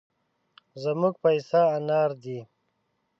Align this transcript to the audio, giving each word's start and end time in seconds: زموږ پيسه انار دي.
زموږ 0.83 1.13
پيسه 1.23 1.61
انار 1.75 2.11
دي. 2.23 2.39